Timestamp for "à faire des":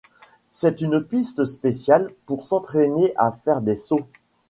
3.17-3.75